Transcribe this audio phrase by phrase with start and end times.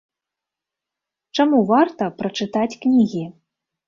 [1.39, 3.23] Чаму варта прачытаць кнігі?